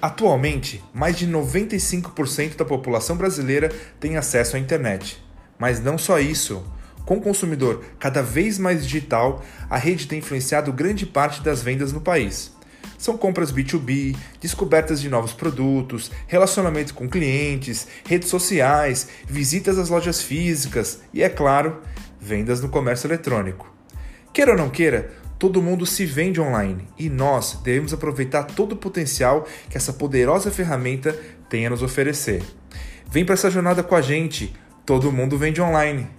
Atualmente, 0.00 0.82
mais 0.94 1.18
de 1.18 1.26
95% 1.26 2.56
da 2.56 2.64
população 2.64 3.16
brasileira 3.16 3.68
tem 3.98 4.16
acesso 4.16 4.54
à 4.54 4.58
internet. 4.58 5.20
Mas 5.58 5.80
não 5.80 5.98
só 5.98 6.20
isso. 6.20 6.64
Com 7.04 7.16
o 7.16 7.20
consumidor 7.20 7.84
cada 7.98 8.22
vez 8.22 8.58
mais 8.58 8.84
digital, 8.84 9.42
a 9.68 9.76
rede 9.76 10.06
tem 10.06 10.20
influenciado 10.20 10.72
grande 10.72 11.04
parte 11.04 11.42
das 11.42 11.62
vendas 11.62 11.92
no 11.92 12.00
país. 12.00 12.52
São 12.96 13.16
compras 13.16 13.52
B2B, 13.52 14.16
descobertas 14.40 15.00
de 15.00 15.08
novos 15.08 15.32
produtos, 15.32 16.12
relacionamento 16.28 16.94
com 16.94 17.08
clientes, 17.08 17.88
redes 18.04 18.28
sociais, 18.28 19.08
visitas 19.26 19.78
às 19.78 19.88
lojas 19.88 20.22
físicas 20.22 21.00
e, 21.12 21.22
é 21.22 21.28
claro, 21.28 21.80
vendas 22.20 22.60
no 22.60 22.68
comércio 22.68 23.08
eletrônico. 23.08 23.72
Queira 24.32 24.52
ou 24.52 24.58
não 24.58 24.70
queira, 24.70 25.12
Todo 25.38 25.62
mundo 25.62 25.86
se 25.86 26.04
vende 26.04 26.40
online 26.40 26.88
e 26.98 27.08
nós 27.08 27.60
devemos 27.62 27.92
aproveitar 27.92 28.42
todo 28.42 28.72
o 28.72 28.76
potencial 28.76 29.46
que 29.70 29.76
essa 29.76 29.92
poderosa 29.92 30.50
ferramenta 30.50 31.12
tem 31.48 31.66
a 31.66 31.70
nos 31.70 31.82
oferecer. 31.82 32.42
Vem 33.08 33.24
para 33.24 33.34
essa 33.34 33.50
jornada 33.50 33.82
com 33.82 33.94
a 33.94 34.02
gente. 34.02 34.52
Todo 34.84 35.12
mundo 35.12 35.38
vende 35.38 35.62
online. 35.62 36.17